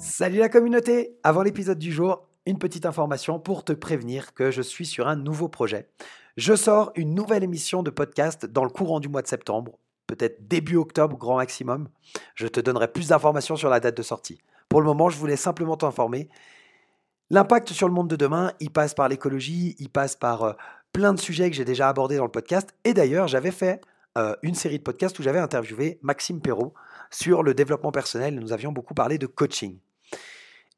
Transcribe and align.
Salut 0.00 0.38
la 0.38 0.48
communauté 0.48 1.18
Avant 1.24 1.42
l'épisode 1.42 1.78
du 1.78 1.92
jour, 1.92 2.26
une 2.46 2.58
petite 2.58 2.86
information 2.86 3.38
pour 3.38 3.66
te 3.66 3.74
prévenir 3.74 4.32
que 4.32 4.50
je 4.50 4.62
suis 4.62 4.86
sur 4.86 5.06
un 5.08 5.14
nouveau 5.14 5.50
projet. 5.50 5.90
Je 6.38 6.56
sors 6.56 6.90
une 6.94 7.14
nouvelle 7.14 7.44
émission 7.44 7.82
de 7.82 7.90
podcast 7.90 8.46
dans 8.46 8.64
le 8.64 8.70
courant 8.70 8.98
du 8.98 9.10
mois 9.10 9.20
de 9.20 9.26
septembre, 9.26 9.78
peut-être 10.06 10.48
début 10.48 10.76
octobre 10.76 11.18
grand 11.18 11.36
maximum. 11.36 11.90
Je 12.34 12.46
te 12.46 12.60
donnerai 12.60 12.88
plus 12.88 13.08
d'informations 13.08 13.56
sur 13.56 13.68
la 13.68 13.78
date 13.78 13.94
de 13.98 14.02
sortie. 14.02 14.40
Pour 14.70 14.80
le 14.80 14.86
moment, 14.86 15.10
je 15.10 15.18
voulais 15.18 15.36
simplement 15.36 15.76
t'informer. 15.76 16.30
L'impact 17.28 17.68
sur 17.68 17.86
le 17.86 17.92
monde 17.92 18.08
de 18.08 18.16
demain, 18.16 18.52
il 18.58 18.70
passe 18.70 18.94
par 18.94 19.06
l'écologie, 19.10 19.76
il 19.80 19.90
passe 19.90 20.16
par 20.16 20.42
euh, 20.44 20.52
plein 20.94 21.12
de 21.12 21.20
sujets 21.20 21.50
que 21.50 21.56
j'ai 21.56 21.66
déjà 21.66 21.90
abordés 21.90 22.16
dans 22.16 22.24
le 22.24 22.30
podcast. 22.30 22.70
Et 22.84 22.94
d'ailleurs, 22.94 23.28
j'avais 23.28 23.52
fait 23.52 23.82
euh, 24.16 24.34
une 24.40 24.54
série 24.54 24.78
de 24.78 24.82
podcasts 24.82 25.18
où 25.18 25.22
j'avais 25.22 25.38
interviewé 25.38 25.98
Maxime 26.00 26.40
Perrault 26.40 26.72
sur 27.10 27.42
le 27.42 27.52
développement 27.52 27.92
personnel. 27.92 28.40
Nous 28.40 28.54
avions 28.54 28.72
beaucoup 28.72 28.94
parlé 28.94 29.18
de 29.18 29.26
coaching. 29.26 29.78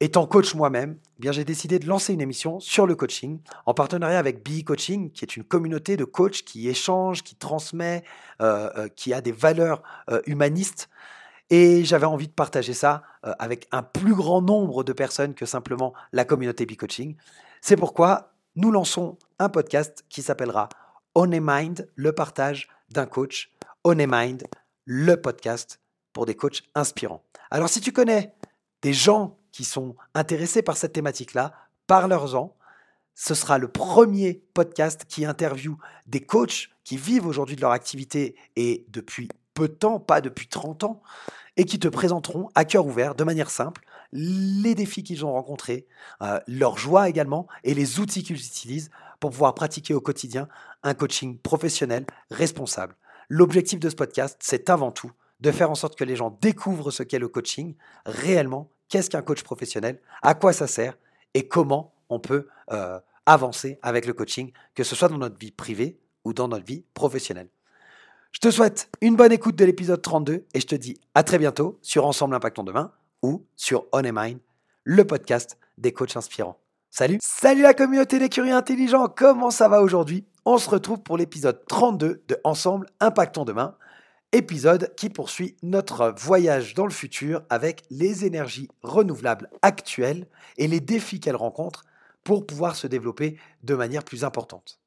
Étant 0.03 0.27
coach 0.27 0.53
moi-même, 0.53 0.97
eh 1.17 1.21
bien 1.21 1.31
j'ai 1.31 1.45
décidé 1.45 1.79
de 1.79 1.87
lancer 1.87 2.11
une 2.11 2.19
émission 2.19 2.59
sur 2.59 2.85
le 2.85 2.93
coaching 2.93 3.39
en 3.65 3.73
partenariat 3.73 4.19
avec 4.19 4.43
BI 4.43 4.65
Coaching, 4.65 5.09
qui 5.11 5.23
est 5.23 5.37
une 5.37 5.45
communauté 5.45 5.95
de 5.95 6.03
coachs 6.03 6.41
qui 6.43 6.67
échangent, 6.67 7.23
qui 7.23 7.35
transmet, 7.37 8.03
euh, 8.41 8.69
euh, 8.75 8.89
qui 8.89 9.13
a 9.13 9.21
des 9.21 9.31
valeurs 9.31 9.81
euh, 10.11 10.21
humanistes. 10.25 10.89
Et 11.49 11.85
j'avais 11.85 12.05
envie 12.05 12.27
de 12.27 12.33
partager 12.33 12.73
ça 12.73 13.03
avec 13.39 13.69
un 13.71 13.81
plus 13.81 14.13
grand 14.13 14.41
nombre 14.41 14.83
de 14.83 14.91
personnes 14.91 15.35
que 15.35 15.45
simplement 15.45 15.93
la 16.11 16.25
communauté 16.25 16.65
BI 16.65 16.75
Coaching. 16.75 17.15
C'est 17.61 17.77
pourquoi 17.77 18.33
nous 18.57 18.71
lançons 18.71 19.17
un 19.39 19.47
podcast 19.47 20.03
qui 20.09 20.21
s'appellera 20.21 20.67
On 21.15 21.31
a 21.31 21.39
Mind, 21.39 21.89
le 21.95 22.11
partage 22.11 22.67
d'un 22.89 23.05
coach. 23.05 23.53
On 23.85 23.97
a 23.97 24.05
Mind, 24.05 24.43
le 24.83 25.15
podcast 25.15 25.79
pour 26.11 26.25
des 26.25 26.35
coachs 26.35 26.61
inspirants. 26.75 27.23
Alors 27.51 27.69
si 27.69 27.79
tu 27.79 27.93
connais 27.93 28.35
des 28.81 28.91
gens 28.91 29.37
qui 29.53 29.63
sont 29.63 29.95
intéressés 30.15 30.61
par 30.61 30.75
cette 30.75 30.91
thématique-là, 30.91 31.53
parleurs-en. 31.87 32.57
Ce 33.15 33.35
sera 33.35 33.59
le 33.59 33.67
premier 33.69 34.43
podcast 34.53 35.05
qui 35.07 35.23
interviewe 35.23 35.77
des 36.07 36.19
coachs 36.19 36.71
qui 36.83 36.97
vivent 36.97 37.27
aujourd'hui 37.27 37.55
de 37.55 37.61
leur 37.61 37.71
activité 37.71 38.35
et 38.57 38.85
depuis 38.89 39.29
peu 39.53 39.67
de 39.67 39.73
temps, 39.73 39.99
pas 39.99 40.19
depuis 40.19 40.47
30 40.47 40.83
ans, 40.83 41.01
et 41.55 41.65
qui 41.65 41.77
te 41.77 41.87
présenteront 41.87 42.49
à 42.55 42.65
cœur 42.65 42.87
ouvert, 42.87 43.13
de 43.13 43.23
manière 43.23 43.51
simple, 43.51 43.85
les 44.11 44.73
défis 44.73 45.03
qu'ils 45.03 45.23
ont 45.23 45.31
rencontrés, 45.31 45.85
euh, 46.23 46.39
leur 46.47 46.79
joie 46.79 47.07
également, 47.07 47.47
et 47.63 47.75
les 47.75 47.99
outils 47.99 48.23
qu'ils 48.23 48.43
utilisent 48.43 48.89
pour 49.19 49.29
pouvoir 49.29 49.53
pratiquer 49.53 49.93
au 49.93 50.01
quotidien 50.01 50.47
un 50.81 50.95
coaching 50.95 51.37
professionnel 51.37 52.07
responsable. 52.31 52.95
L'objectif 53.29 53.79
de 53.79 53.89
ce 53.89 53.95
podcast, 53.95 54.37
c'est 54.41 54.71
avant 54.71 54.91
tout 54.91 55.11
de 55.39 55.51
faire 55.51 55.69
en 55.69 55.75
sorte 55.75 55.95
que 55.95 56.03
les 56.03 56.15
gens 56.15 56.37
découvrent 56.41 56.89
ce 56.89 57.03
qu'est 57.03 57.19
le 57.19 57.27
coaching 57.27 57.75
réellement 58.05 58.71
qu'est-ce 58.93 59.09
qu'un 59.09 59.23
coach 59.23 59.41
professionnel, 59.41 59.99
à 60.21 60.35
quoi 60.35 60.53
ça 60.53 60.67
sert 60.67 60.95
et 61.33 61.47
comment 61.47 61.95
on 62.09 62.19
peut 62.19 62.47
euh, 62.71 62.99
avancer 63.25 63.79
avec 63.81 64.05
le 64.05 64.13
coaching, 64.13 64.51
que 64.75 64.83
ce 64.83 64.95
soit 64.95 65.07
dans 65.07 65.17
notre 65.17 65.39
vie 65.39 65.49
privée 65.49 65.97
ou 66.25 66.31
dans 66.31 66.47
notre 66.47 66.63
vie 66.63 66.85
professionnelle. 66.93 67.49
Je 68.33 68.39
te 68.39 68.51
souhaite 68.51 68.89
une 69.01 69.15
bonne 69.15 69.31
écoute 69.31 69.55
de 69.55 69.65
l'épisode 69.65 69.99
32 69.99 70.45
et 70.53 70.59
je 70.59 70.67
te 70.67 70.75
dis 70.75 70.99
à 71.15 71.23
très 71.23 71.39
bientôt 71.39 71.79
sur 71.81 72.05
Ensemble 72.05 72.35
Impactons 72.35 72.63
Demain 72.63 72.91
ou 73.23 73.43
sur 73.55 73.87
On 73.93 74.03
Mind, 74.03 74.37
le 74.83 75.07
podcast 75.07 75.57
des 75.79 75.91
coachs 75.91 76.15
inspirants. 76.15 76.59
Salut 76.91 77.17
Salut 77.19 77.63
la 77.63 77.73
communauté 77.73 78.19
des 78.19 78.29
curieux 78.29 78.53
intelligents, 78.53 79.07
comment 79.07 79.49
ça 79.49 79.69
va 79.69 79.81
aujourd'hui? 79.81 80.23
On 80.45 80.59
se 80.59 80.69
retrouve 80.69 81.01
pour 81.01 81.17
l'épisode 81.17 81.65
32 81.67 82.21
de 82.27 82.39
Ensemble 82.43 82.85
Impactons 82.99 83.45
Demain 83.45 83.75
épisode 84.33 84.93
qui 84.95 85.09
poursuit 85.09 85.55
notre 85.63 86.13
voyage 86.17 86.73
dans 86.73 86.85
le 86.85 86.91
futur 86.91 87.43
avec 87.49 87.83
les 87.89 88.25
énergies 88.25 88.67
renouvelables 88.81 89.49
actuelles 89.61 90.27
et 90.57 90.67
les 90.67 90.79
défis 90.79 91.19
qu'elles 91.19 91.35
rencontrent 91.35 91.85
pour 92.23 92.45
pouvoir 92.45 92.75
se 92.75 92.87
développer 92.87 93.37
de 93.63 93.75
manière 93.75 94.03
plus 94.03 94.23
importante. 94.23 94.79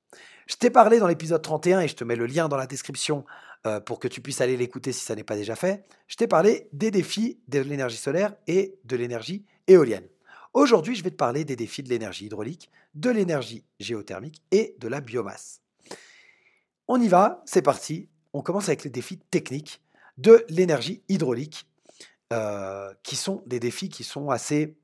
Je 0.47 0.57
t'ai 0.57 0.71
parlé 0.71 0.99
dans 0.99 1.07
l'épisode 1.07 1.43
31 1.43 1.81
et 1.81 1.89
je 1.89 1.97
te 1.97 2.05
mets 2.05 2.17
le 2.17 2.27
lien 2.27 2.49
dans 2.49 2.57
la 2.57 2.67
description 2.67 3.25
euh, 3.67 3.81
pour 3.81 3.99
que 3.99 4.09
tu 4.09 4.21
puisses 4.21 4.41
aller 4.41 4.57
l'écouter 4.57 4.93
si 4.93 5.05
ça 5.05 5.15
n'est 5.15 5.25
pas 5.25 5.37
déjà 5.37 5.57
fait. 5.57 5.85
Je 6.09 6.17
t'ai 6.17 6.27
parlé 6.27 6.69
des 6.73 6.91
défis 6.91 7.39
de 7.49 7.61
l'énergie 7.61 7.97
solaire 7.97 8.35
et 8.47 8.79
de 8.85 8.97
l'énergie 8.97 9.45
éolienne. 9.67 10.07
Aujourd'hui, 10.55 10.95
je 10.95 11.05
vais 11.05 11.11
te 11.11 11.17
parler 11.17 11.45
des 11.45 11.57
défis 11.57 11.83
de 11.83 11.89
l'énergie 11.89 12.27
hydraulique, 12.27 12.71
de 12.95 13.11
l'énergie 13.11 13.65
géothermique 13.79 14.43
et 14.51 14.75
de 14.79 14.89
la 14.89 15.01
biomasse. 15.01 15.61
On 16.89 17.01
y 17.01 17.09
va, 17.09 17.43
c'est 17.45 17.63
parti, 17.63 18.09
on 18.37 18.43
commence 18.43 18.69
avec 18.69 18.85
les 18.85 18.91
défis 18.91 19.19
techniques 19.31 19.81
de 20.19 20.45
l'énergie 20.49 21.03
hydraulique, 21.09 21.67
euh, 22.33 22.93
qui 23.03 23.17
sont 23.17 23.43
des 23.47 23.61
défis 23.61 23.89
qui 23.89 24.05
sont 24.05 24.31
assez, 24.31 24.77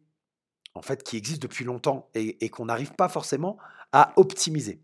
en 0.75 0.83
fait, 0.83 1.03
qui 1.03 1.17
existent 1.17 1.43
depuis 1.43 1.65
longtemps 1.65 2.09
et, 2.15 2.49
qu'on 2.51 2.67
n'arrive 2.67 2.93
pas 2.93 3.09
forcément 3.09 3.59
à 3.93 4.12
optimiser. 4.17 4.81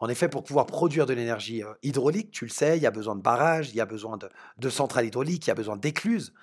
En 0.00 0.08
effet, 0.08 0.28
pour 0.28 0.42
pouvoir 0.42 0.66
produire 0.66 1.06
de 1.06 1.12
l'énergie 1.12 1.62
euh, 1.62 1.72
hydraulique, 1.82 2.30
tu 2.30 2.44
le 2.44 2.50
sais, 2.50 2.76
il 2.76 2.82
y 2.82 2.86
a 2.86 2.90
besoin 2.90 3.14
de 3.16 3.22
barrages, 3.22 3.70
il 3.70 3.76
y 3.76 3.80
a 3.80 3.86
besoin 3.86 4.18
de, 4.58 4.68
centrales 4.70 5.06
hydrauliques, 5.06 5.46
il 5.46 5.48
y 5.48 5.52
a 5.52 5.54
besoin 5.54 5.76
d'écluses. 5.76 6.34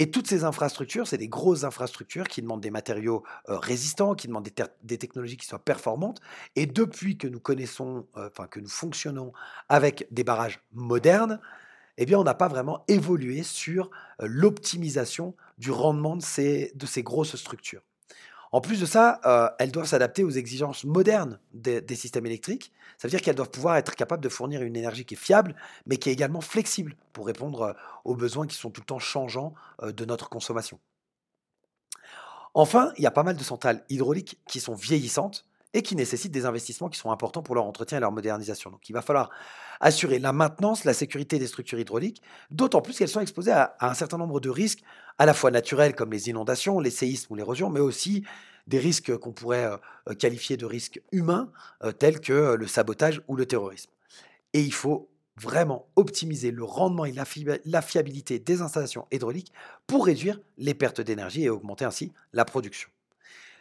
Et 0.00 0.12
toutes 0.12 0.28
ces 0.28 0.44
infrastructures, 0.44 1.08
c'est 1.08 1.18
des 1.18 1.28
grosses 1.28 1.64
infrastructures 1.64 2.28
qui 2.28 2.40
demandent 2.40 2.60
des 2.60 2.70
matériaux 2.70 3.24
euh, 3.48 3.58
résistants, 3.58 4.14
qui 4.14 4.28
demandent 4.28 4.48
des, 4.84 4.98
technologies 4.98 5.36
qui 5.36 5.46
soient 5.46 5.58
performantes. 5.58 6.20
Et 6.54 6.66
depuis 6.66 7.18
que 7.18 7.26
nous 7.26 7.40
connaissons, 7.40 8.06
euh, 8.16 8.28
enfin 8.30 8.46
que 8.46 8.60
nous 8.60 8.68
fonctionnons 8.68 9.32
avec 9.68 10.06
des 10.12 10.22
barrages 10.22 10.60
modernes, 10.72 11.40
eh 11.96 12.06
bien, 12.06 12.16
on 12.16 12.22
n'a 12.22 12.34
pas 12.34 12.46
vraiment 12.46 12.84
évolué 12.86 13.42
sur 13.42 13.90
euh, 14.22 14.28
l'optimisation 14.30 15.34
du 15.58 15.72
rendement 15.72 16.14
de 16.14 16.22
ces, 16.22 16.70
de 16.76 16.86
ces 16.86 17.02
grosses 17.02 17.34
structures. 17.34 17.82
En 18.52 18.60
plus 18.60 18.80
de 18.80 18.86
ça, 18.86 19.20
euh, 19.26 19.48
elles 19.58 19.72
doivent 19.72 19.86
s'adapter 19.86 20.24
aux 20.24 20.30
exigences 20.30 20.84
modernes 20.84 21.38
des, 21.52 21.82
systèmes 21.94 22.26
électriques. 22.26 22.72
Ça 22.96 23.06
veut 23.06 23.10
dire 23.10 23.20
qu'elles 23.20 23.34
doivent 23.34 23.50
pouvoir 23.50 23.76
être 23.76 23.94
capables 23.94 24.22
de 24.22 24.28
fournir 24.28 24.62
une 24.62 24.76
énergie 24.76 25.04
qui 25.04 25.14
est 25.14 25.18
fiable, 25.18 25.54
mais 25.86 25.96
qui 25.98 26.08
est 26.08 26.12
également 26.12 26.40
flexible 26.40 26.96
pour 27.12 27.26
répondre 27.26 27.62
euh, 27.62 27.72
aux 28.04 28.14
besoins 28.14 28.46
qui 28.46 28.56
sont 28.56 28.70
tout 28.70 28.80
le 28.80 28.86
temps 28.86 28.98
changeants 28.98 29.54
euh, 29.82 29.92
de 29.92 30.04
notre 30.04 30.28
consommation. 30.28 30.78
Enfin, 32.54 32.92
il 32.96 33.04
y 33.04 33.06
a 33.06 33.10
pas 33.10 33.22
mal 33.22 33.36
de 33.36 33.44
centrales 33.44 33.84
hydrauliques 33.88 34.38
qui 34.48 34.60
sont 34.60 34.74
vieillissantes 34.74 35.47
et 35.74 35.82
qui 35.82 35.96
nécessitent 35.96 36.32
des 36.32 36.46
investissements 36.46 36.88
qui 36.88 36.98
sont 36.98 37.10
importants 37.10 37.42
pour 37.42 37.54
leur 37.54 37.64
entretien 37.64 37.98
et 37.98 38.00
leur 38.00 38.12
modernisation. 38.12 38.70
Donc 38.70 38.88
il 38.88 38.92
va 38.92 39.02
falloir 39.02 39.30
assurer 39.80 40.18
la 40.18 40.32
maintenance, 40.32 40.84
la 40.84 40.94
sécurité 40.94 41.38
des 41.38 41.46
structures 41.46 41.78
hydrauliques, 41.78 42.22
d'autant 42.50 42.80
plus 42.80 42.96
qu'elles 42.96 43.08
sont 43.08 43.20
exposées 43.20 43.52
à, 43.52 43.76
un 43.80 43.94
certain 43.94 44.18
nombre 44.18 44.40
de 44.40 44.50
risques, 44.50 44.82
à 45.18 45.26
la 45.26 45.34
fois 45.34 45.50
naturels 45.50 45.94
comme 45.94 46.12
les 46.12 46.28
inondations, 46.28 46.80
les 46.80 46.90
séismes 46.90 47.32
ou 47.32 47.36
l'érosion, 47.36 47.70
mais 47.70 47.80
aussi 47.80 48.24
des 48.66 48.78
risques 48.78 49.16
qu'on 49.16 49.32
pourrait 49.32 49.70
euh, 50.08 50.14
qualifier 50.14 50.56
de 50.56 50.66
risques 50.66 51.00
humains, 51.12 51.50
euh, 51.84 51.92
tels 51.92 52.20
que 52.20 52.54
le 52.54 52.66
sabotage 52.66 53.22
ou 53.28 53.36
le 53.36 53.46
terrorisme. 53.46 53.90
Et 54.52 54.60
il 54.60 54.72
faut 54.72 55.08
vraiment 55.36 55.88
optimiser 55.96 56.50
le 56.50 56.64
rendement 56.64 57.04
et 57.04 57.12
la 57.12 57.82
fiabilité 57.82 58.38
des 58.40 58.60
installations 58.60 59.06
hydrauliques 59.12 59.52
pour 59.86 60.06
réduire 60.06 60.40
les 60.56 60.74
pertes 60.74 61.00
d'énergie 61.00 61.44
et 61.44 61.50
augmenter 61.50 61.84
ainsi 61.84 62.12
la 62.32 62.44
production. 62.44 62.90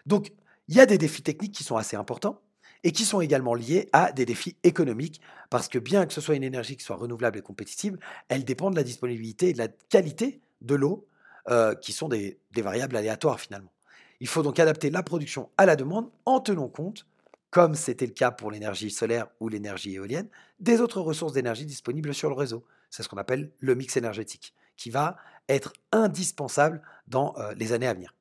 Donc, 0.07 0.31
il 0.67 0.75
y 0.75 0.79
a 0.79 0.85
des 0.85 0.97
défis 0.97 1.23
techniques 1.23 1.53
qui 1.53 1.63
sont 1.63 1.77
assez 1.77 1.95
importants 1.95 2.41
et 2.83 2.91
qui 2.91 3.05
sont 3.05 3.21
également 3.21 3.55
liés 3.55 3.89
à 3.93 4.11
des 4.11 4.25
défis 4.25 4.55
économiques, 4.63 5.21
parce 5.49 5.67
que 5.67 5.79
bien 5.79 6.05
que 6.05 6.13
ce 6.13 6.21
soit 6.21 6.35
une 6.35 6.43
énergie 6.43 6.77
qui 6.77 6.83
soit 6.83 6.95
renouvelable 6.95 7.39
et 7.39 7.41
compétitive, 7.41 7.97
elle 8.29 8.45
dépend 8.45 8.69
de 8.69 8.75
la 8.75 8.83
disponibilité 8.83 9.49
et 9.49 9.53
de 9.53 9.57
la 9.57 9.67
qualité 9.67 10.41
de 10.61 10.75
l'eau, 10.75 11.07
euh, 11.49 11.75
qui 11.75 11.93
sont 11.93 12.09
des, 12.09 12.39
variables 12.55 12.97
aléatoires 12.97 13.39
finalement. 13.39 13.71
Il 14.19 14.27
faut 14.27 14.43
donc 14.43 14.59
adapter 14.59 14.89
la 14.89 15.01
production 15.01 15.49
à 15.57 15.65
la 15.65 15.75
demande 15.75 16.09
en 16.25 16.41
tenant 16.41 16.67
compte, 16.67 17.05
comme 17.51 17.75
c'était 17.75 18.05
le 18.05 18.11
cas 18.11 18.31
pour 18.31 18.51
l'énergie 18.51 18.91
solaire 18.91 19.27
ou 19.39 19.47
l'énergie 19.47 19.95
éolienne, 19.95 20.27
des 20.59 20.81
autres 20.81 20.99
ressources 20.99 21.33
d'énergie 21.33 21.65
disponibles 21.65 22.13
sur 22.13 22.29
le 22.29 22.35
réseau. 22.35 22.65
C'est 22.89 23.01
ce 23.01 23.07
qu'on 23.07 23.17
appelle 23.17 23.51
le 23.59 23.75
mix 23.75 23.95
énergétique, 23.95 24.53
qui 24.75 24.89
va 24.89 25.15
être 25.47 25.71
indispensable 25.93 26.81
dans 27.07 27.33
euh, 27.37 27.53
les 27.53 27.71
années 27.71 27.87
à 27.87 27.93
venir. 27.93 28.16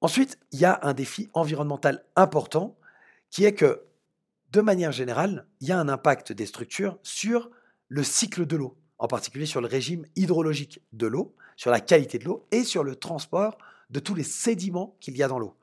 Ensuite, 0.00 0.38
il 0.52 0.60
y 0.60 0.64
a 0.64 0.80
un 0.82 0.92
défi 0.92 1.28
environnemental 1.32 2.04
important 2.16 2.76
qui 3.30 3.44
est 3.44 3.54
que, 3.54 3.82
de 4.50 4.60
manière 4.60 4.92
générale, 4.92 5.46
il 5.60 5.68
y 5.68 5.72
a 5.72 5.78
un 5.78 5.88
impact 5.88 6.32
des 6.32 6.46
structures 6.46 6.98
sur 7.02 7.50
le 7.88 8.02
cycle 8.02 8.46
de 8.46 8.56
l'eau, 8.56 8.76
en 8.98 9.08
particulier 9.08 9.46
sur 9.46 9.60
le 9.60 9.66
régime 9.66 10.06
hydrologique 10.16 10.80
de 10.92 11.06
l'eau, 11.06 11.34
sur 11.56 11.70
la 11.70 11.80
qualité 11.80 12.18
de 12.18 12.24
l'eau 12.24 12.46
et 12.50 12.64
sur 12.64 12.84
le 12.84 12.96
transport 12.96 13.56
de 13.90 14.00
tous 14.00 14.14
les 14.14 14.24
sédiments 14.24 14.96
qu'il 15.00 15.16
y 15.16 15.22
a 15.22 15.28
dans 15.28 15.38
l'eau. 15.38 15.56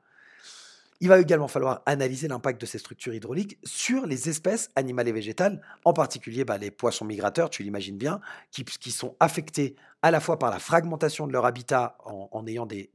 Il 1.02 1.08
va 1.08 1.18
également 1.18 1.48
falloir 1.48 1.82
analyser 1.84 2.28
l'impact 2.28 2.60
de 2.60 2.66
ces 2.66 2.78
structures 2.78 3.12
hydrauliques 3.12 3.58
sur 3.64 4.06
les 4.06 4.28
espèces 4.28 4.70
animales 4.76 5.08
et 5.08 5.12
végétales, 5.12 5.60
en 5.84 5.92
particulier 5.92 6.44
bah, 6.44 6.58
les 6.58 6.70
poissons 6.70 7.04
migrateurs, 7.04 7.50
tu 7.50 7.64
l'imagines 7.64 7.98
bien, 7.98 8.20
qui, 8.52 8.92
sont 8.92 9.16
affectés 9.18 9.74
à 10.02 10.12
la 10.12 10.20
fois 10.20 10.38
par 10.38 10.52
la 10.52 10.60
fragmentation 10.60 11.26
de 11.26 11.32
leur 11.32 11.44
habitat 11.44 11.98
en, 12.04 12.46
ayant 12.46 12.66
des, 12.66 12.92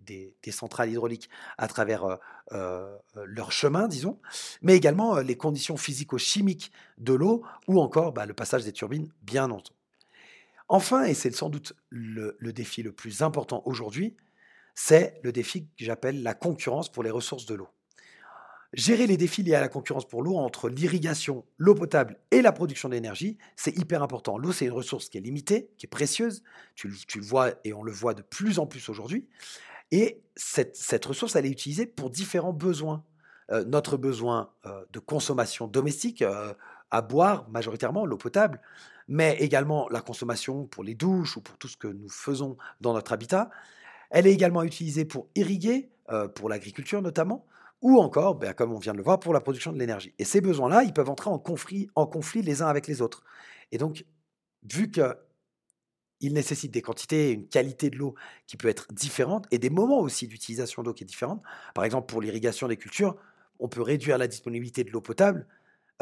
centrales 0.51 0.89
hydrauliques 0.89 1.29
à 1.57 1.67
travers 1.67 2.05
euh, 2.05 2.15
euh, 2.53 2.97
leur 3.25 3.51
chemin, 3.51 3.89
disons, 3.89 4.17
mais 4.61 4.77
également 4.77 5.17
euh, 5.17 5.21
les 5.21 5.35
conditions 5.35 5.75
physico-chimiques 5.75 6.71
de 6.99 7.11
l'eau 7.11 7.43
ou 7.67 7.81
encore 7.81 8.13
bah, 8.13 8.25
le 8.25 8.33
passage 8.33 8.63
des 8.63 8.71
turbines, 8.71 9.11
bien 9.21 9.51
entendu. 9.51 9.75
Enfin, 10.69 11.03
et 11.03 11.13
c'est 11.13 11.35
sans 11.35 11.49
doute 11.49 11.73
le 11.89 12.53
défi 12.53 12.83
le 12.83 12.93
plus 12.93 13.21
important 13.21 13.63
aujourd'hui, 13.65 14.15
c'est 14.75 15.19
le 15.23 15.33
défi 15.33 15.65
que 15.65 15.83
j'appelle 15.83 16.23
la 16.23 16.35
concurrence 16.35 16.89
pour 16.89 17.03
les 17.03 17.11
ressources 17.11 17.45
de 17.45 17.55
l'eau. 17.55 17.67
Gérer 18.73 19.07
les 19.07 19.15
défis 19.15 19.43
liés 19.43 19.55
à 19.55 19.61
la 19.61 19.69
concurrence 19.69 20.05
pour 20.05 20.21
l'eau 20.21 20.35
entre 20.35 20.67
l'irrigation, 20.67 21.45
l'eau 21.57 21.73
potable 21.73 22.19
et 22.31 22.41
la 22.41 22.51
production 22.51 22.89
d'énergie, 22.89 23.37
c'est 23.55 23.77
hyper 23.77 24.03
important. 24.03 24.37
L'eau, 24.37 24.51
c'est 24.51 24.65
une 24.65 24.73
ressource 24.73 25.07
qui 25.07 25.17
est 25.17 25.21
limitée, 25.21 25.69
qui 25.77 25.85
est 25.85 25.89
précieuse. 25.89 26.43
Tu, 26.75 26.89
le 26.89 27.21
vois 27.21 27.51
et 27.63 27.71
on 27.73 27.81
le 27.81 27.93
voit 27.93 28.13
de 28.13 28.21
plus 28.21 28.59
en 28.59 28.65
plus 28.67 28.89
aujourd'hui. 28.89 29.25
Et 29.91 30.21
cette, 30.35 31.05
ressource, 31.05 31.37
elle 31.37 31.45
est 31.45 31.51
utilisée 31.51 31.85
pour 31.85 32.09
différents 32.09 32.51
besoins. 32.51 33.05
Euh, 33.51 33.63
notre 33.63 33.95
besoin 33.95 34.51
euh, 34.65 34.83
de 34.91 34.99
consommation 34.99 35.67
domestique, 35.67 36.21
euh, 36.21 36.53
à 36.91 37.01
boire 37.01 37.49
majoritairement, 37.49 38.05
l'eau 38.05 38.17
potable, 38.17 38.59
mais 39.07 39.37
également 39.39 39.87
la 39.87 40.01
consommation 40.01 40.65
pour 40.65 40.83
les 40.83 40.95
douches 40.95 41.37
ou 41.37 41.41
pour 41.41 41.57
tout 41.57 41.69
ce 41.69 41.77
que 41.77 41.87
nous 41.87 42.09
faisons 42.09 42.57
dans 42.81 42.93
notre 42.93 43.13
habitat. 43.13 43.49
Elle 44.09 44.27
est 44.27 44.33
également 44.33 44.63
utilisée 44.63 45.05
pour 45.05 45.29
irriguer, 45.35 45.89
pour 46.35 46.47
l'agriculture 46.47 47.01
notamment, 47.01 47.45
ou 47.81 47.99
encore, 47.99 48.35
ben, 48.35 48.53
comme 48.53 48.73
on 48.73 48.79
vient 48.79 48.93
de 48.93 48.97
le 48.97 49.03
voir, 49.03 49.19
pour 49.19 49.33
la 49.33 49.41
production 49.41 49.71
de 49.71 49.79
l'énergie. 49.79 50.13
Et 50.19 50.25
ces 50.25 50.41
besoins-là, 50.41 50.83
ils 50.83 50.93
peuvent 50.93 51.09
entrer 51.09 51.29
en 51.29 51.39
conflit, 51.39 51.89
en 51.95 52.07
conflit 52.07 52.41
les 52.41 52.61
uns 52.61 52.67
avec 52.67 52.87
les 52.87 53.01
autres. 53.01 53.23
Et 53.71 53.77
donc, 53.77 54.05
vu 54.63 54.89
qu'ils 54.89 56.33
nécessitent 56.33 56.73
des 56.73 56.81
quantités 56.81 57.31
une 57.31 57.47
qualité 57.47 57.89
de 57.89 57.97
l'eau 57.97 58.15
qui 58.47 58.57
peut 58.57 58.67
être 58.67 58.87
différente, 58.91 59.45
et 59.51 59.59
des 59.59 59.69
moments 59.69 59.99
aussi 59.99 60.27
d'utilisation 60.27 60.83
d'eau 60.83 60.93
qui 60.93 61.03
est 61.03 61.07
différente, 61.07 61.41
par 61.75 61.83
exemple 61.83 62.07
pour 62.07 62.21
l'irrigation 62.21 62.67
des 62.67 62.77
cultures, 62.77 63.15
on 63.59 63.67
peut 63.67 63.81
réduire 63.81 64.17
la 64.17 64.27
disponibilité 64.27 64.83
de 64.83 64.91
l'eau 64.91 65.01
potable 65.01 65.47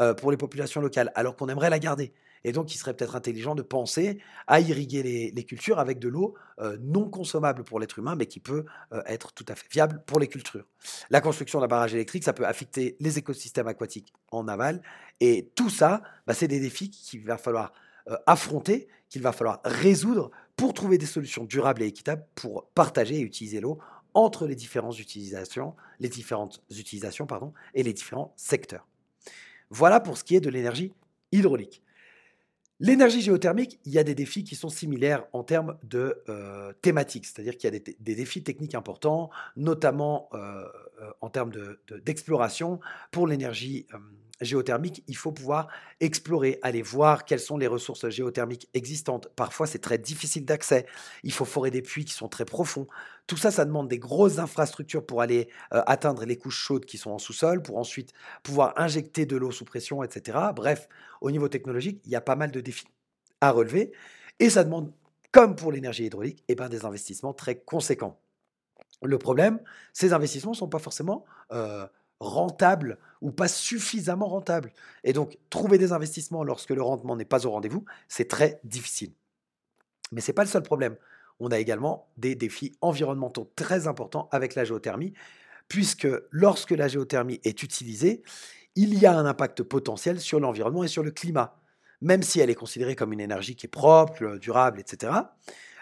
euh, 0.00 0.14
pour 0.14 0.30
les 0.30 0.36
populations 0.36 0.80
locales, 0.80 1.12
alors 1.14 1.36
qu'on 1.36 1.48
aimerait 1.48 1.70
la 1.70 1.78
garder. 1.78 2.12
Et 2.44 2.52
donc, 2.52 2.74
il 2.74 2.78
serait 2.78 2.94
peut-être 2.94 3.16
intelligent 3.16 3.54
de 3.54 3.62
penser 3.62 4.18
à 4.46 4.60
irriguer 4.60 5.02
les, 5.32 5.44
cultures 5.44 5.78
avec 5.78 5.98
de 5.98 6.08
l'eau 6.08 6.34
euh, 6.60 6.76
non 6.80 7.08
consommable 7.08 7.64
pour 7.64 7.80
l'être 7.80 7.98
humain, 7.98 8.14
mais 8.16 8.26
qui 8.26 8.40
peut 8.40 8.64
euh, 8.92 9.02
être 9.06 9.32
tout 9.32 9.44
à 9.48 9.54
fait 9.54 9.66
viable 9.70 10.02
pour 10.06 10.18
les 10.18 10.28
cultures. 10.28 10.64
La 11.10 11.20
construction 11.20 11.60
d'un 11.60 11.66
barrage 11.66 11.94
électrique, 11.94 12.24
ça 12.24 12.32
peut 12.32 12.46
affecter 12.46 12.96
les 13.00 13.18
écosystèmes 13.18 13.68
aquatiques 13.68 14.12
en 14.30 14.48
aval. 14.48 14.82
Et 15.20 15.50
tout 15.54 15.70
ça, 15.70 16.02
bah, 16.26 16.34
c'est 16.34 16.48
des 16.48 16.60
défis 16.60 16.90
qu'il 16.90 17.24
va 17.24 17.38
falloir 17.38 17.72
euh, 18.08 18.16
affronter, 18.26 18.88
qu'il 19.08 19.22
va 19.22 19.32
falloir 19.32 19.60
résoudre 19.64 20.30
pour 20.56 20.74
trouver 20.74 20.98
des 20.98 21.06
solutions 21.06 21.44
durables 21.44 21.82
et 21.82 21.86
équitables 21.86 22.24
pour 22.34 22.68
partager 22.74 23.16
et 23.16 23.20
utiliser 23.20 23.60
l'eau 23.60 23.78
entre 24.14 24.46
les 24.46 24.54
différentes 24.54 24.98
utilisations, 24.98 25.74
les 26.00 26.08
différentes 26.08 26.62
utilisations 26.70 27.26
pardon, 27.26 27.52
et 27.74 27.82
les 27.82 27.92
différents 27.92 28.32
secteurs. 28.36 28.86
Voilà 29.70 30.00
pour 30.00 30.16
ce 30.16 30.24
qui 30.24 30.36
est 30.36 30.40
de 30.40 30.48
l'énergie 30.48 30.92
hydraulique. 31.32 31.82
L'énergie 32.78 33.22
géothermique, 33.22 33.80
il 33.86 33.92
y 33.92 33.98
a 33.98 34.04
des 34.04 34.14
défis 34.14 34.44
qui 34.44 34.54
sont 34.54 34.68
similaires 34.68 35.24
en 35.32 35.42
termes 35.42 35.78
de 35.82 36.22
euh, 36.28 36.74
thématiques, 36.82 37.24
c'est-à-dire 37.24 37.56
qu'il 37.56 37.72
y 37.72 37.74
a 37.74 37.78
des, 37.78 38.14
défis 38.14 38.42
techniques 38.42 38.74
importants, 38.74 39.30
notamment 39.56 40.28
euh, 40.34 40.66
euh, 41.00 41.10
en 41.22 41.30
termes 41.30 41.52
d'exploration. 42.04 42.80
pour 43.12 43.26
l'énergie 43.26 43.86
géothermique, 44.40 45.02
il 45.06 45.16
faut 45.16 45.32
pouvoir 45.32 45.68
explorer, 46.00 46.58
aller 46.62 46.82
voir 46.82 47.24
quelles 47.24 47.40
sont 47.40 47.56
les 47.56 47.66
ressources 47.66 48.08
géothermiques 48.08 48.68
existantes. 48.74 49.28
Parfois, 49.34 49.66
c'est 49.66 49.78
très 49.78 49.98
difficile 49.98 50.44
d'accès. 50.44 50.86
Il 51.22 51.32
faut 51.32 51.44
forer 51.44 51.70
des 51.70 51.82
puits 51.82 52.04
qui 52.04 52.12
sont 52.12 52.28
très 52.28 52.44
profonds. 52.44 52.86
Tout 53.26 53.36
ça, 53.36 53.50
ça 53.50 53.64
demande 53.64 53.88
des 53.88 53.98
grosses 53.98 54.38
infrastructures 54.38 55.04
pour 55.04 55.22
aller 55.22 55.48
euh, 55.72 55.82
atteindre 55.86 56.24
les 56.24 56.36
couches 56.36 56.58
chaudes 56.58 56.84
qui 56.84 56.98
sont 56.98 57.10
en 57.10 57.18
sous-sol, 57.18 57.62
pour 57.62 57.78
ensuite 57.78 58.12
pouvoir 58.42 58.74
injecter 58.76 59.26
de 59.26 59.36
l'eau 59.36 59.50
sous 59.50 59.64
pression, 59.64 60.02
etc. 60.02 60.38
Bref, 60.54 60.88
au 61.20 61.30
niveau 61.30 61.48
technologique, 61.48 62.00
il 62.04 62.12
y 62.12 62.16
a 62.16 62.20
pas 62.20 62.36
mal 62.36 62.50
de 62.50 62.60
défis 62.60 62.86
à 63.40 63.50
relever. 63.50 63.92
Et 64.38 64.50
ça 64.50 64.64
demande, 64.64 64.92
comme 65.32 65.56
pour 65.56 65.72
l'énergie 65.72 66.04
hydraulique, 66.04 66.44
eh 66.48 66.54
ben, 66.54 66.68
des 66.68 66.84
investissements 66.84 67.32
très 67.32 67.56
conséquents. 67.56 68.20
Le 69.02 69.18
problème, 69.18 69.60
ces 69.92 70.12
investissements 70.12 70.52
ne 70.52 70.56
sont 70.56 70.68
pas 70.68 70.78
forcément 70.78 71.24
euh, 71.52 71.86
rentable 72.20 72.98
ou 73.20 73.30
pas 73.30 73.48
suffisamment 73.48 74.28
rentable. 74.28 74.72
Et 75.04 75.12
donc, 75.12 75.38
trouver 75.50 75.78
des 75.78 75.92
investissements 75.92 76.44
lorsque 76.44 76.70
le 76.70 76.82
rendement 76.82 77.16
n'est 77.16 77.24
pas 77.24 77.46
au 77.46 77.50
rendez-vous, 77.50 77.84
c'est 78.08 78.28
très 78.28 78.60
difficile. 78.64 79.12
Mais 80.12 80.20
ce 80.20 80.30
n'est 80.30 80.34
pas 80.34 80.44
le 80.44 80.48
seul 80.48 80.62
problème. 80.62 80.96
On 81.40 81.50
a 81.50 81.58
également 81.58 82.08
des 82.16 82.34
défis 82.34 82.76
environnementaux 82.80 83.52
très 83.56 83.86
importants 83.86 84.28
avec 84.32 84.54
la 84.54 84.64
géothermie, 84.64 85.12
puisque 85.68 86.08
lorsque 86.30 86.70
la 86.70 86.88
géothermie 86.88 87.40
est 87.44 87.62
utilisée, 87.62 88.22
il 88.74 88.98
y 88.98 89.06
a 89.06 89.16
un 89.16 89.26
impact 89.26 89.62
potentiel 89.62 90.20
sur 90.20 90.40
l'environnement 90.40 90.84
et 90.84 90.88
sur 90.88 91.02
le 91.02 91.10
climat. 91.10 91.58
Même 92.00 92.22
si 92.22 92.40
elle 92.40 92.50
est 92.50 92.54
considérée 92.54 92.94
comme 92.94 93.12
une 93.12 93.20
énergie 93.20 93.56
qui 93.56 93.66
est 93.66 93.70
propre, 93.70 94.36
durable, 94.36 94.80
etc., 94.80 95.12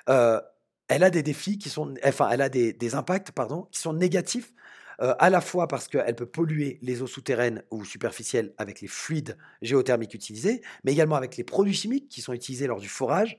euh, 0.08 0.40
elle 0.88 1.02
a 1.02 1.10
des 1.10 1.22
défis 1.22 1.58
qui 1.58 1.70
sont, 1.70 1.94
enfin, 2.04 2.28
elle 2.30 2.42
a 2.42 2.48
des, 2.48 2.72
des 2.72 2.94
impacts, 2.94 3.32
pardon, 3.32 3.68
qui 3.70 3.80
sont 3.80 3.94
négatifs 3.94 4.52
à 4.98 5.30
la 5.30 5.40
fois 5.40 5.68
parce 5.68 5.88
qu'elle 5.88 6.14
peut 6.14 6.26
polluer 6.26 6.78
les 6.82 7.02
eaux 7.02 7.06
souterraines 7.06 7.62
ou 7.70 7.84
superficielles 7.84 8.52
avec 8.58 8.80
les 8.80 8.88
fluides 8.88 9.36
géothermiques 9.62 10.14
utilisés, 10.14 10.62
mais 10.84 10.92
également 10.92 11.16
avec 11.16 11.36
les 11.36 11.44
produits 11.44 11.74
chimiques 11.74 12.08
qui 12.08 12.20
sont 12.20 12.32
utilisés 12.32 12.66
lors 12.66 12.80
du 12.80 12.88
forage. 12.88 13.38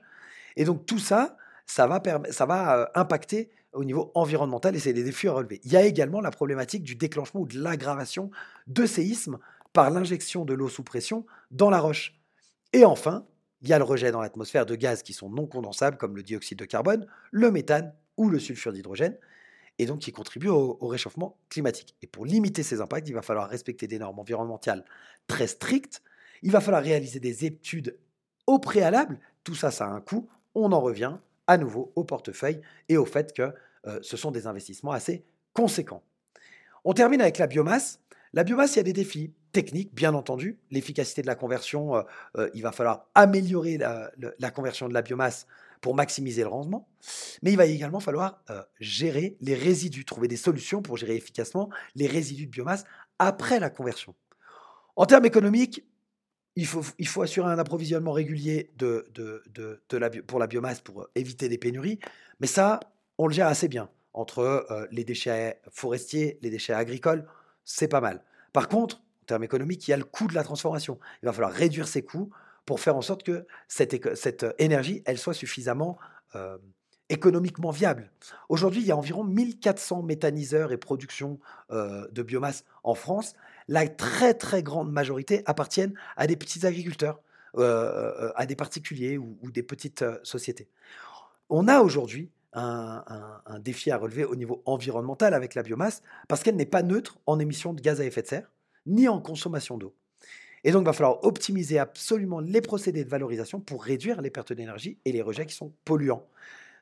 Et 0.56 0.64
donc 0.64 0.86
tout 0.86 0.98
ça, 0.98 1.36
ça 1.66 1.86
va, 1.86 2.90
impacter 2.94 3.50
au 3.72 3.84
niveau 3.84 4.10
environnemental 4.14 4.74
et 4.74 4.78
c'est 4.78 4.92
des 4.92 5.04
défis 5.04 5.28
à 5.28 5.32
relever. 5.32 5.60
Il 5.64 5.72
y 5.72 5.76
a 5.76 5.84
également 5.84 6.20
la 6.20 6.30
problématique 6.30 6.82
du 6.82 6.94
déclenchement 6.94 7.42
ou 7.42 7.46
de 7.46 7.60
l'aggravation 7.60 8.30
de 8.66 8.86
séismes 8.86 9.38
par 9.72 9.90
l'injection 9.90 10.44
de 10.44 10.54
l'eau 10.54 10.68
sous 10.68 10.82
pression 10.82 11.26
dans 11.50 11.68
la 11.68 11.80
roche. 11.80 12.14
Et 12.72 12.84
enfin, 12.84 13.26
il 13.60 13.68
y 13.68 13.72
a 13.72 13.78
le 13.78 13.84
rejet 13.84 14.12
dans 14.12 14.22
l'atmosphère 14.22 14.64
de 14.64 14.74
gaz 14.74 15.02
qui 15.02 15.12
sont 15.12 15.28
non 15.28 15.46
condensables 15.46 15.98
comme 15.98 16.16
le 16.16 16.22
dioxyde 16.22 16.58
de 16.58 16.64
carbone, 16.64 17.06
le 17.30 17.50
méthane 17.50 17.92
ou 18.16 18.30
le 18.30 18.38
sulfure 18.38 18.72
d'hydrogène 18.72 19.18
et 19.78 19.86
donc 19.86 20.00
qui 20.00 20.12
contribuent 20.12 20.48
au, 20.48 20.86
réchauffement 20.86 21.36
climatique. 21.48 21.94
Et 22.02 22.06
pour 22.06 22.24
limiter 22.24 22.62
ces 22.62 22.80
impacts, 22.80 23.08
il 23.08 23.14
va 23.14 23.22
falloir 23.22 23.48
respecter 23.48 23.86
des 23.86 23.98
normes 23.98 24.18
environnementales 24.18 24.84
très 25.26 25.46
strictes, 25.46 26.02
il 26.42 26.50
va 26.50 26.60
falloir 26.60 26.82
réaliser 26.82 27.20
des 27.20 27.44
études 27.44 27.96
au 28.46 28.58
préalable, 28.58 29.18
tout 29.44 29.54
ça, 29.54 29.70
ça 29.70 29.86
a 29.86 29.90
un 29.90 30.00
coût, 30.00 30.28
on 30.54 30.72
en 30.72 30.80
revient 30.80 31.16
à 31.46 31.58
nouveau 31.58 31.92
au 31.96 32.04
portefeuille 32.04 32.60
et 32.88 32.96
au 32.96 33.04
fait 33.04 33.32
que 33.32 33.52
euh, 33.86 33.98
ce 34.02 34.16
sont 34.16 34.30
des 34.30 34.46
investissements 34.46 34.92
assez 34.92 35.24
conséquents. 35.52 36.02
On 36.84 36.92
termine 36.92 37.20
avec 37.20 37.38
la 37.38 37.46
biomasse. 37.46 38.00
La 38.32 38.44
biomasse, 38.44 38.74
il 38.74 38.76
y 38.76 38.80
a 38.80 38.84
des 38.84 38.92
défis 38.92 39.32
techniques, 39.52 39.94
bien 39.94 40.14
entendu. 40.14 40.58
L'efficacité 40.70 41.22
de 41.22 41.26
la 41.26 41.34
conversion, 41.34 41.96
euh, 41.96 42.02
euh, 42.36 42.50
il 42.54 42.62
va 42.62 42.72
falloir 42.72 43.06
améliorer 43.14 43.78
la, 43.78 44.50
conversion 44.50 44.88
de 44.88 44.94
la 44.94 45.02
biomasse 45.02 45.46
pour 45.86 45.94
maximiser 45.94 46.42
le 46.42 46.48
rendement. 46.48 46.88
Mais 47.42 47.52
il 47.52 47.56
va 47.56 47.64
également 47.64 48.00
falloir 48.00 48.42
euh, 48.50 48.60
gérer 48.80 49.36
les 49.40 49.54
résidus, 49.54 50.04
trouver 50.04 50.26
des 50.26 50.36
solutions 50.36 50.82
pour 50.82 50.96
gérer 50.96 51.14
efficacement 51.14 51.70
les 51.94 52.08
résidus 52.08 52.46
de 52.46 52.50
biomasse 52.50 52.82
après 53.20 53.60
la 53.60 53.70
conversion. 53.70 54.16
En 54.96 55.06
termes 55.06 55.26
économiques, 55.26 55.84
il 56.56 56.66
faut, 56.66 56.82
il 56.98 57.06
faut 57.06 57.22
assurer 57.22 57.48
un 57.48 57.58
approvisionnement 57.60 58.10
régulier 58.10 58.72
de, 58.76 59.06
de, 59.14 59.44
de, 59.88 59.96
la, 59.96 60.10
pour 60.10 60.40
la 60.40 60.48
biomasse 60.48 60.80
pour 60.80 61.06
éviter 61.14 61.48
des 61.48 61.56
pénuries. 61.56 62.00
Mais 62.40 62.48
ça, 62.48 62.80
on 63.16 63.28
le 63.28 63.32
gère 63.32 63.46
assez 63.46 63.68
bien. 63.68 63.88
Entre 64.12 64.40
euh, 64.40 64.88
les 64.90 65.04
déchets 65.04 65.60
forestiers, 65.70 66.40
les 66.42 66.50
déchets 66.50 66.72
agricoles, 66.72 67.28
c'est 67.62 67.86
pas 67.86 68.00
mal. 68.00 68.24
Par 68.52 68.66
contre, 68.66 68.96
en 69.22 69.26
termes 69.26 69.44
économiques, 69.44 69.86
il 69.86 69.92
y 69.92 69.94
a 69.94 69.98
le 69.98 70.02
coût 70.04 70.26
de 70.26 70.34
la 70.34 70.42
transformation. 70.42 70.98
Il 71.22 71.26
va 71.26 71.32
falloir 71.32 71.52
réduire 71.52 71.86
ces 71.86 72.02
coûts 72.02 72.32
pour 72.66 72.80
faire 72.80 72.96
en 72.96 73.02
sorte 73.02 73.22
que 73.22 73.46
cette, 73.68 74.14
cette 74.16 74.46
énergie, 74.58 75.02
soit 75.16 75.34
suffisamment 75.34 75.98
économiquement 77.08 77.70
viable. 77.70 78.10
Aujourd'hui, 78.50 78.82
il 78.82 78.86
y 78.86 78.92
a 78.92 78.96
environ 78.96 79.24
1400 79.24 80.02
méthaniseurs 80.02 80.72
et 80.72 80.76
productions 80.76 81.38
de 81.70 82.22
biomasse 82.22 82.64
en 82.82 82.94
France. 82.94 83.34
La 83.68 83.88
très 83.88 84.34
très 84.34 84.62
grande 84.62 84.92
majorité 84.92 85.42
appartiennent 85.46 85.94
à 86.16 86.26
des 86.26 86.36
petits 86.36 86.66
agriculteurs, 86.66 87.20
à 87.56 88.44
des 88.46 88.56
particuliers 88.56 89.16
ou, 89.16 89.50
des 89.50 89.62
petites 89.62 90.04
sociétés. 90.24 90.68
On 91.48 91.68
a 91.68 91.80
aujourd'hui 91.80 92.30
un, 92.52 93.58
défi 93.60 93.90
à 93.90 93.98
relever 93.98 94.24
au 94.24 94.34
niveau 94.34 94.62
environnemental 94.64 95.34
avec 95.34 95.54
la 95.54 95.62
biomasse 95.62 96.02
parce 96.28 96.42
qu'elle 96.42 96.56
n'est 96.56 96.66
pas 96.66 96.82
neutre 96.82 97.18
en 97.26 97.38
émissions 97.38 97.74
de 97.74 97.80
gaz 97.80 98.00
à 98.00 98.04
effet 98.04 98.22
de 98.22 98.26
serre 98.26 98.50
ni 98.86 99.08
en 99.08 99.20
consommation 99.20 99.78
d'eau. 99.78 99.94
Et 100.66 100.72
donc, 100.72 100.82
il 100.82 100.86
va 100.86 100.92
falloir 100.92 101.22
optimiser 101.24 101.78
absolument 101.78 102.40
les 102.40 102.60
procédés 102.60 103.04
de 103.04 103.08
valorisation 103.08 103.60
pour 103.60 103.84
réduire 103.84 104.20
les 104.20 104.30
pertes 104.30 104.52
d'énergie 104.52 104.98
et 105.04 105.12
les 105.12 105.22
rejets 105.22 105.46
qui 105.46 105.54
sont 105.54 105.72
polluants. 105.84 106.26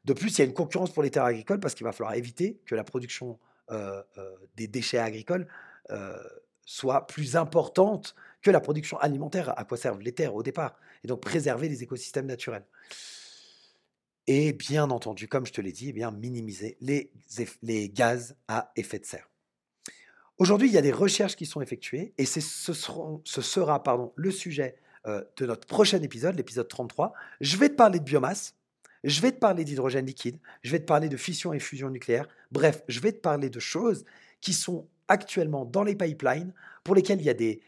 De 0.07 0.15
plus, 0.15 0.31
il 0.31 0.39
y 0.39 0.43
a 0.43 0.47
une 0.47 0.55
concurrence 0.55 0.91
pour 0.91 1.03
les 1.03 1.11
terres 1.11 1.25
agricoles 1.25 1.61
parce 1.61 1.75
qu'il 1.75 1.85
va 1.85 1.93
falloir 1.93 2.15
éviter 2.15 2.59
que 2.65 2.75
la 2.75 2.83
production 2.83 3.39
euh, 3.71 4.03
euh, 4.17 4.37
des 4.57 4.69
déchets 4.69 4.97
agricoles 4.97 5.47
euh, 5.91 6.17
soit 6.65 7.07
plus 7.07 7.37
importante 7.37 8.15
que 8.41 8.51
la 8.51 8.61
production 8.61 8.97
alimentaire, 9.01 9.53
à 9.59 9.65
quoi 9.65 9.77
servent 9.77 10.01
les 10.01 10.13
terres 10.13 10.35
au 10.35 10.43
départ, 10.43 10.79
et 11.05 11.09
donc 11.09 11.21
préserver 11.21 11.69
les 11.69 11.83
écosystèmes 11.83 12.27
naturels. 12.27 12.65
Et 14.27 14.55
bien 14.55 14.89
entendu, 14.89 15.29
comme 15.29 15.45
je 15.45 15.53
te 15.53 15.61
l'ai 15.61 15.73
dit, 15.73 15.93
eh 15.95 16.11
minimiser 16.11 16.79
les 16.81 17.91
gaz 17.91 18.35
à 18.49 18.73
effet 18.77 18.99
de 18.99 19.05
serre. 19.05 19.29
Aujourd'hui, 20.39 20.69
il 20.69 20.75
y 20.75 20.79
a 20.79 20.83
des 20.83 20.93
recherches 20.93 21.37
qui 21.37 21.47
sont 21.47 21.61
effectuées 21.61 22.13
et 22.19 22.25
ce, 22.25 22.41
sera 22.41 23.83
le 24.17 24.31
sujet 24.33 24.77
de 25.07 25.47
notre 25.47 25.67
prochain 25.67 26.03
épisode, 26.03 26.35
l'épisode 26.35 26.67
33. 26.67 27.13
Je 27.41 27.57
vais 27.57 27.69
te 27.69 27.75
parler 27.75 28.01
de 28.01 28.05
biomasse, 28.05 28.57
je 29.05 29.21
vais 29.21 29.31
te 29.31 29.39
parler 29.39 29.65
d'hydrogène 29.65 30.07
liquide, 30.07 30.39
je 30.63 30.73
vais 30.73 30.81
te 30.81 30.87
parler 30.87 31.09
de 31.09 31.17
fission 31.17 31.53
et 31.53 31.61
fusion 31.61 31.89
nucléaire. 31.89 32.27
Bref, 32.51 32.83
je 32.89 32.99
vais 32.99 33.13
te 33.13 33.19
parler 33.19 33.49
de 33.49 33.61
choses 33.61 34.05
qui 34.41 34.55
sont 34.55 34.89
actuellement 35.07 35.65
dans 35.65 35.85
les 35.85 35.95
pipelines, 35.95 36.53
pour 36.83 36.95
lesquelles 36.95 37.21
il 37.21 37.27
y 37.27 37.31
a 37.31 37.35
des, 37.35 37.61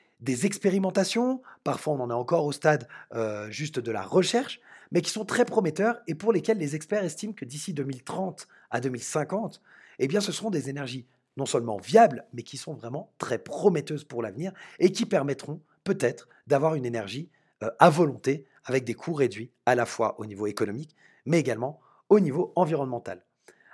expérimentations, 0.45 1.43
parfois 1.63 1.95
on 1.95 2.01
en 2.01 2.11
est 2.11 2.15
encore 2.15 2.47
au 2.47 2.53
stade 2.53 2.89
euh, 3.15 3.49
juste 3.51 3.79
de 3.79 3.93
la 3.93 4.03
recherche, 4.03 4.61
mais 4.91 5.03
qui 5.03 5.11
sont 5.11 5.25
très 5.25 5.45
prometteurs 5.45 6.01
et 6.07 6.15
pour 6.15 6.33
lesquels 6.33 6.59
les 6.59 6.75
experts 6.75 7.05
estiment 7.05 7.33
que 7.33 7.45
d'ici 7.45 7.75
2030 7.75 8.49
à 8.71 8.81
2050, 8.81 9.61
eh 9.99 10.09
bien, 10.09 10.21
ce 10.21 10.33
seront 10.33 10.51
des 10.51 10.69
énergies 10.69 11.07
non 11.37 11.47
seulement 11.47 11.79
viables, 11.79 12.25
mais 12.33 12.43
qui 12.43 12.57
sont 12.57 12.75
vraiment 12.75 13.13
très 13.19 13.39
prometteuses 13.39 14.05
pour 14.05 14.23
l'avenir 14.23 14.53
et 14.79 14.93
qui 14.93 15.07
permettront 15.07 15.61
peut-être 15.85 16.29
d'avoir 16.47 16.75
une 16.75 16.87
énergie 16.87 17.31
euh, 17.63 17.71
à 17.79 17.91
volonté 17.91 18.47
avec 18.65 18.85
des 18.85 18.95
coûts 18.95 19.15
réduits 19.15 19.51
à 19.65 19.75
la 19.75 19.87
fois 19.87 20.19
au 20.19 20.27
niveau 20.27 20.47
économique, 20.47 20.97
mais 21.25 21.39
également 21.39 21.81
au 22.09 22.21
niveau 22.21 22.53
environnemental. 22.57 23.25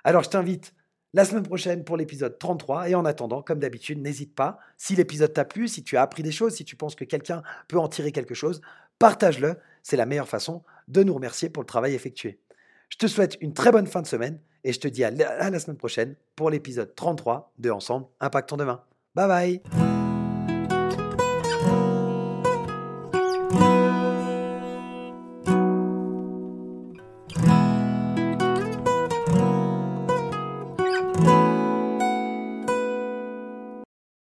Alors 0.05 0.23
je 0.23 0.31
t'invite 0.31 0.75
la 1.15 1.25
semaine 1.25 1.43
prochaine 1.43 1.85
pour 1.85 1.97
l'épisode 1.97 2.39
33 2.39 2.89
et 2.89 2.95
en 2.95 3.05
attendant, 3.05 3.43
comme 3.43 3.59
d'habitude, 3.59 4.01
n'hésite 4.01 4.35
pas, 4.35 4.59
si 4.79 4.97
l'épisode 4.97 5.33
t'a 5.33 5.45
plu, 5.45 5.69
si 5.69 5.85
tu 5.85 5.97
as 5.97 6.03
appris 6.03 6.23
des 6.23 6.33
choses, 6.33 6.55
si 6.55 6.65
tu 6.65 6.75
penses 6.75 6.95
que 6.95 7.05
quelqu'un 7.05 7.43
peut 7.69 7.79
en 7.79 7.89
tirer 7.89 8.13
quelque 8.13 8.35
chose, 8.35 8.63
partage-le, 8.99 9.57
c'est 9.83 9.97
la 9.97 10.07
meilleure 10.07 10.29
façon 10.29 10.63
de 10.89 11.03
nous 11.03 11.13
remercier 11.13 11.51
pour 11.51 11.63
le 11.63 11.67
travail 11.67 11.95
effectué. 11.95 12.41
Je 12.89 12.97
te 12.97 13.07
souhaite 13.07 13.37
une 13.41 13.53
très 13.53 13.73
bonne 13.73 13.87
fin 13.87 14.01
de 14.01 14.07
semaine 14.07 14.41
et 14.65 14.73
je 14.73 14.81
te 14.81 14.89
dis 14.89 15.05
à 15.05 15.11
la 15.11 15.59
semaine 15.59 15.77
prochaine 15.77 16.15
pour 16.37 16.51
l'épisode 16.51 16.95
33 16.95 17.53
de 17.59 17.71
Ensemble 17.71 18.07
Impactons 18.21 18.57
demain. 18.57 18.83
Bye 19.15 19.29
bye 19.29 19.82